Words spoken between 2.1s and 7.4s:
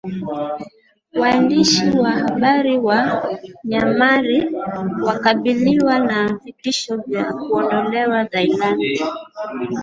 Habari wa Myanmar wakabiliwa na vitisho vya